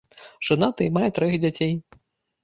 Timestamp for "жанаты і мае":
0.47-1.09